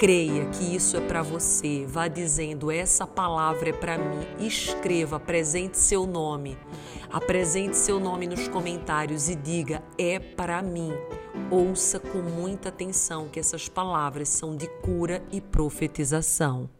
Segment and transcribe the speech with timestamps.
[0.00, 1.84] creia que isso é para você.
[1.86, 4.26] Vá dizendo: essa palavra é para mim.
[4.38, 6.56] Escreva, apresente seu nome.
[7.12, 10.90] Apresente seu nome nos comentários e diga: é para mim.
[11.50, 16.70] Ouça com muita atenção que essas palavras são de cura e profetização.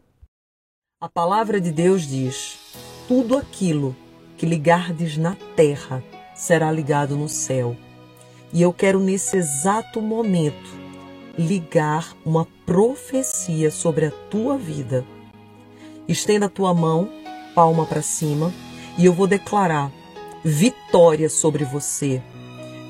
[0.98, 2.58] A palavra de Deus diz:
[3.06, 3.94] tudo aquilo
[4.38, 6.02] que ligardes na terra
[6.34, 7.76] será ligado no céu.
[8.50, 10.79] E eu quero nesse exato momento
[11.38, 15.04] ligar uma profecia sobre a tua vida.
[16.08, 17.08] Estenda a tua mão,
[17.54, 18.52] palma para cima,
[18.98, 19.90] e eu vou declarar
[20.44, 22.22] vitória sobre você,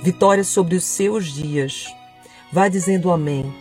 [0.03, 1.87] vitória sobre os seus dias.
[2.53, 3.53] Vá dizendo amém.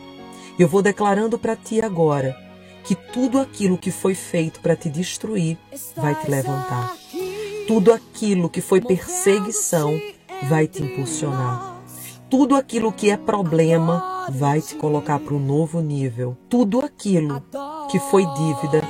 [0.57, 2.35] Eu vou declarando para ti agora
[2.83, 5.57] que tudo aquilo que foi feito para te destruir
[5.95, 6.95] vai te levantar.
[7.67, 9.99] Tudo aquilo que foi perseguição
[10.49, 11.81] vai te impulsionar.
[12.29, 16.37] Tudo aquilo que é problema vai te colocar para um novo nível.
[16.49, 17.41] Tudo aquilo
[17.89, 18.81] que foi dívida,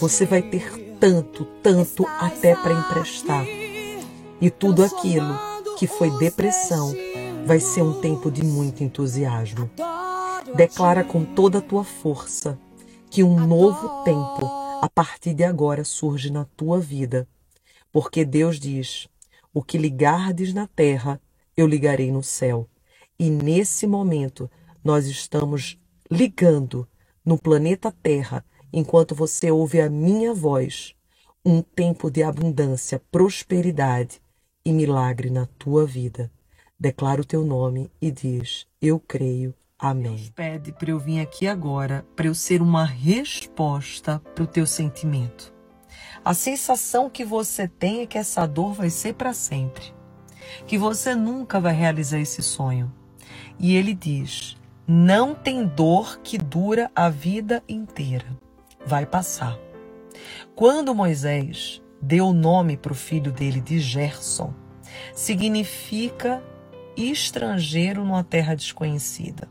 [0.00, 3.46] você vai ter tanto, tanto até para emprestar.
[4.40, 5.38] E tudo aquilo
[5.78, 6.94] que foi depressão
[7.46, 9.70] vai ser um tempo de muito entusiasmo.
[10.54, 12.58] Declara com toda a tua força
[13.10, 14.46] que um novo tempo
[14.80, 17.26] a partir de agora surge na tua vida
[17.92, 19.08] porque Deus diz:
[19.52, 21.20] O que ligardes na terra,
[21.56, 22.68] eu ligarei no céu.
[23.18, 24.50] E nesse momento,
[24.82, 25.78] nós estamos
[26.10, 26.86] ligando
[27.24, 30.94] no planeta Terra, enquanto você ouve a minha voz,
[31.44, 34.20] um tempo de abundância, prosperidade
[34.64, 36.30] e milagre na tua vida.
[36.78, 39.54] Declara o teu nome e diz: Eu creio.
[39.78, 40.16] Amém.
[40.16, 44.66] Deus pede para eu vir aqui agora, para eu ser uma resposta para o teu
[44.66, 45.54] sentimento.
[46.24, 49.94] A sensação que você tem é que essa dor vai ser para sempre,
[50.66, 52.92] que você nunca vai realizar esse sonho.
[53.58, 54.56] E ele diz:
[54.90, 58.24] não tem dor que dura a vida inteira,
[58.86, 59.58] vai passar.
[60.54, 64.54] Quando Moisés deu o nome para o filho dele de Gerson,
[65.12, 66.42] significa
[66.96, 69.46] estrangeiro numa terra desconhecida.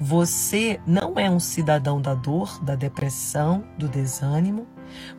[0.00, 4.66] Você não é um cidadão da dor, da depressão, do desânimo,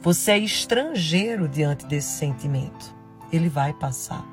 [0.01, 2.95] você é estrangeiro diante desse sentimento.
[3.31, 4.25] Ele vai passar.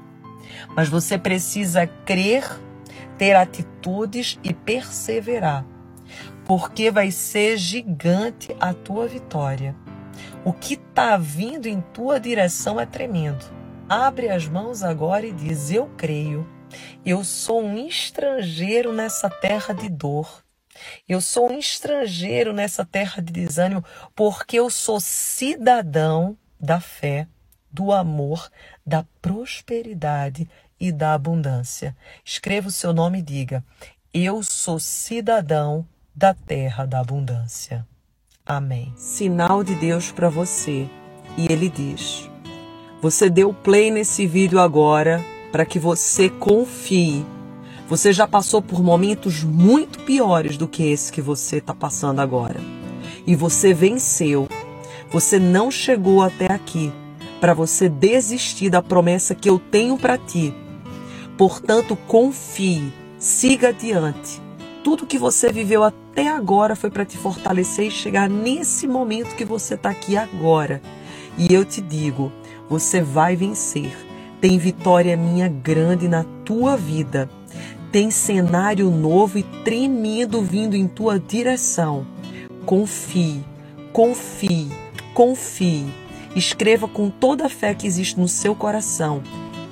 [0.75, 2.45] Mas você precisa crer,
[3.19, 5.65] ter atitudes e perseverar,
[6.45, 9.75] porque vai ser gigante a tua vitória.
[10.45, 13.45] O que está vindo em tua direção é tremendo.
[13.89, 16.47] Abre as mãos agora e diz: Eu creio.
[17.05, 20.45] Eu sou um estrangeiro nessa terra de dor.
[21.09, 23.84] Eu sou um estrangeiro nessa terra de desânimo
[24.15, 27.28] porque eu sou cidadão da fé,
[27.71, 28.51] do amor,
[28.84, 31.97] da prosperidade e da abundância.
[32.25, 33.64] Escreva o seu nome e diga:
[34.12, 37.87] Eu sou cidadão da terra da abundância.
[38.44, 38.92] Amém.
[38.97, 40.88] Sinal de Deus para você.
[41.36, 42.28] E ele diz:
[43.03, 47.25] Você deu play nesse vídeo agora para que você confie
[47.88, 52.60] você já passou por momentos muito piores do que esse que você está passando agora.
[53.25, 54.48] E você venceu.
[55.10, 56.92] Você não chegou até aqui
[57.41, 60.53] para você desistir da promessa que eu tenho para ti.
[61.36, 64.41] Portanto, confie, siga adiante.
[64.82, 69.44] Tudo que você viveu até agora foi para te fortalecer e chegar nesse momento que
[69.44, 70.80] você está aqui agora.
[71.36, 72.32] E eu te digo,
[72.69, 73.92] você vai vencer.
[74.41, 77.28] Tem vitória minha grande na tua vida
[77.97, 82.06] tem cenário novo e tremendo vindo em tua direção.
[82.66, 83.42] Confie,
[83.91, 84.68] confie,
[85.14, 85.86] confie.
[86.34, 89.22] Escreva com toda a fé que existe no seu coração.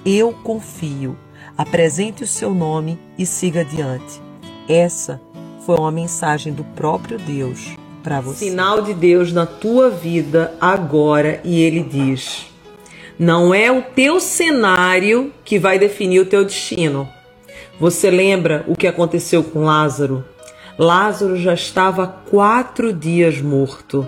[0.06, 1.19] Eu confio.
[1.56, 4.21] Apresente o seu nome e siga adiante.
[4.69, 5.21] Essa
[5.65, 8.47] foi uma mensagem do próprio Deus para você.
[8.47, 12.47] Sinal de Deus na tua vida agora e ele diz:
[13.19, 17.09] Não é o teu cenário que vai definir o teu destino
[17.79, 20.25] você lembra o que aconteceu com Lázaro?
[20.79, 24.06] Lázaro já estava quatro dias morto.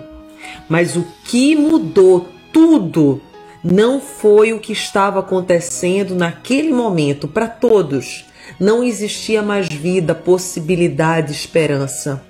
[0.69, 3.21] Mas o que mudou tudo
[3.63, 8.25] não foi o que estava acontecendo naquele momento para todos.
[8.59, 12.23] Não existia mais vida, possibilidade, esperança.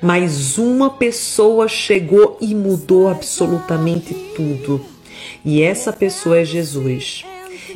[0.00, 4.84] Mas uma pessoa chegou e mudou absolutamente tudo.
[5.44, 7.24] E essa pessoa é Jesus.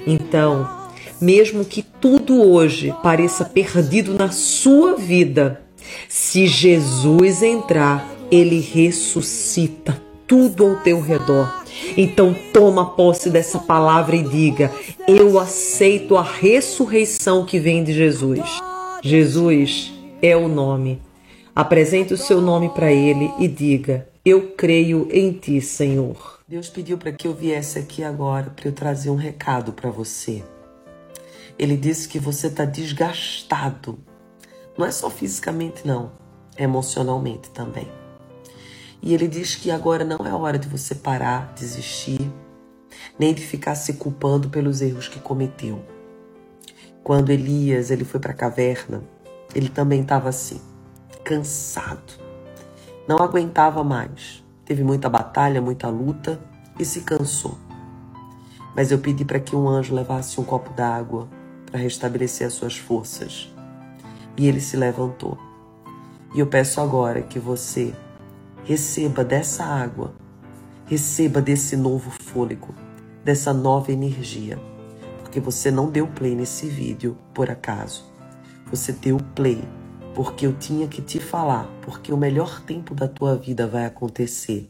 [0.07, 0.87] Então,
[1.21, 5.63] mesmo que tudo hoje pareça perdido na sua vida,
[6.09, 11.65] se Jesus entrar, ele ressuscita tudo ao teu redor.
[11.97, 14.71] Então toma posse dessa palavra e diga:
[15.09, 18.63] Eu aceito a ressurreição que vem de Jesus.
[19.03, 21.01] Jesus é o nome.
[21.55, 26.41] Apresente o seu nome para ele e diga: Eu creio em ti, Senhor.
[26.47, 30.45] Deus pediu para que eu viesse aqui agora para eu trazer um recado para você.
[31.59, 33.99] Ele disse que você está desgastado.
[34.77, 36.13] Não é só fisicamente, não,
[36.59, 37.89] emocionalmente também.
[39.07, 42.29] E ele diz que agora não é hora de você parar, desistir,
[43.17, 45.81] nem de ficar se culpando pelos erros que cometeu.
[47.05, 49.05] Quando Elias ele foi para a caverna,
[49.55, 50.61] ele também estava assim,
[51.23, 52.15] cansado.
[53.07, 54.45] Não aguentava mais.
[54.65, 56.41] Teve muita batalha, muita luta
[56.77, 57.57] e se cansou.
[58.75, 61.29] Mas eu pedi para que um anjo levasse um copo d'água
[61.67, 63.55] para restabelecer as suas forças.
[64.37, 65.39] E ele se levantou.
[66.35, 67.95] E eu peço agora que você
[68.67, 70.13] receba dessa água,
[70.87, 72.75] receba desse novo fôlego,
[73.25, 74.59] dessa nova energia.
[75.21, 78.05] Porque você não deu play nesse vídeo por acaso.
[78.69, 79.63] Você deu play
[80.17, 84.69] porque eu tinha que te falar, porque o melhor tempo da tua vida vai acontecer.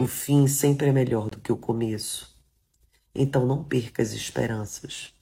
[0.00, 2.32] O fim sempre é melhor do que o começo.
[3.12, 5.12] Então não perca as esperanças,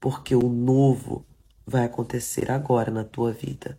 [0.00, 1.26] porque o novo
[1.66, 3.78] vai acontecer agora na tua vida.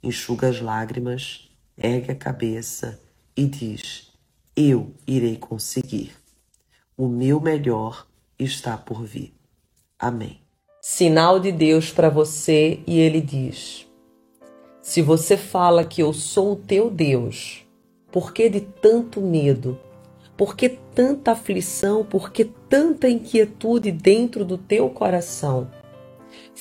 [0.00, 1.49] Enxuga as lágrimas
[1.80, 3.00] ergue a cabeça
[3.36, 4.12] e diz:
[4.54, 6.12] Eu irei conseguir.
[6.96, 8.06] O meu melhor
[8.38, 9.34] está por vir.
[9.98, 10.40] Amém.
[10.82, 13.86] Sinal de Deus para você e ele diz:
[14.82, 17.64] Se você fala que eu sou o teu Deus,
[18.12, 19.78] por que de tanto medo?
[20.36, 22.04] Por que tanta aflição?
[22.04, 25.70] Por que tanta inquietude dentro do teu coração?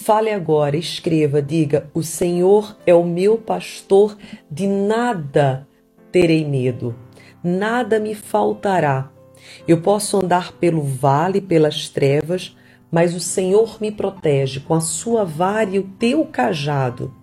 [0.01, 4.17] Fale agora, escreva, diga: O Senhor é o meu pastor,
[4.49, 5.67] de nada
[6.09, 6.95] terei medo,
[7.43, 9.11] nada me faltará.
[9.67, 12.55] Eu posso andar pelo vale, pelas trevas,
[12.89, 17.13] mas o Senhor me protege com a sua vara e o teu cajado.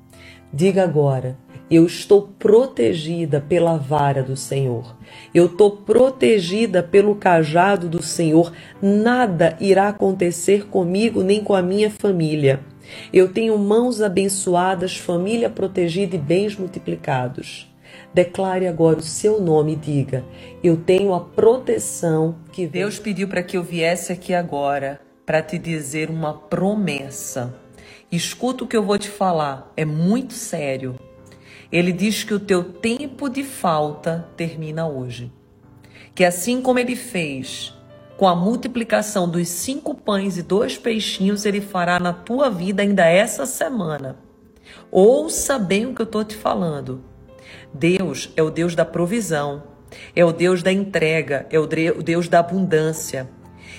[0.52, 1.38] Diga agora:
[1.70, 4.96] eu estou protegida pela vara do Senhor.
[5.34, 8.52] Eu estou protegida pelo cajado do Senhor.
[8.80, 12.60] Nada irá acontecer comigo nem com a minha família.
[13.12, 17.68] Eu tenho mãos abençoadas, família protegida e bens multiplicados.
[18.14, 20.24] Declare agora o seu nome e diga:
[20.62, 25.58] Eu tenho a proteção que Deus pediu para que eu viesse aqui agora para te
[25.58, 27.52] dizer uma promessa.
[28.10, 30.94] Escuta o que eu vou te falar, é muito sério.
[31.76, 35.30] Ele diz que o teu tempo de falta termina hoje.
[36.14, 37.74] Que assim como ele fez
[38.16, 43.04] com a multiplicação dos cinco pães e dois peixinhos, ele fará na tua vida ainda
[43.04, 44.16] essa semana.
[44.90, 47.04] Ouça bem o que eu estou te falando.
[47.74, 49.64] Deus é o Deus da provisão,
[50.14, 53.28] é o Deus da entrega, é o Deus da abundância.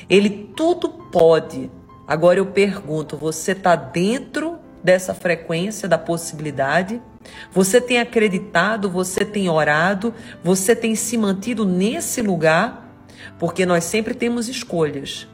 [0.07, 1.71] Ele tudo pode.
[2.07, 7.01] Agora eu pergunto: você está dentro dessa frequência da possibilidade?
[7.51, 10.13] Você tem acreditado, você tem orado,
[10.43, 13.05] você tem se mantido nesse lugar?
[13.39, 15.27] Porque nós sempre temos escolhas.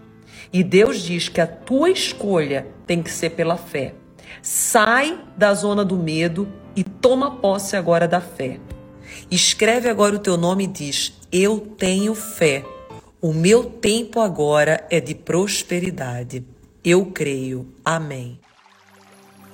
[0.51, 3.95] E Deus diz que a tua escolha tem que ser pela fé.
[4.41, 8.59] Sai da zona do medo e toma posse agora da fé.
[9.29, 12.63] Escreve agora o teu nome e diz: Eu tenho fé.
[13.21, 16.45] O meu tempo agora é de prosperidade.
[16.83, 17.73] Eu creio.
[17.83, 18.39] Amém.